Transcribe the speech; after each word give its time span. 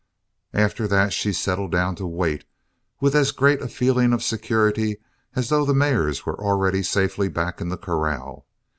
After 0.55 0.87
that 0.87 1.13
she 1.13 1.31
settled 1.31 1.71
down 1.71 1.93
to 1.97 2.07
wait 2.07 2.43
with 2.99 3.15
as 3.15 3.29
great 3.31 3.61
a 3.61 3.67
feeling 3.67 4.13
of 4.13 4.23
security 4.23 4.97
as 5.35 5.49
though 5.49 5.63
the 5.63 5.75
mares 5.75 6.25
were 6.25 6.41
already 6.41 6.81
safely 6.81 7.27
back 7.29 7.61
in 7.61 7.69
the 7.69 7.77
corral. 7.77 8.47